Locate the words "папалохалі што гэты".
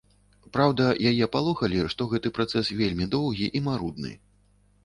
1.35-2.31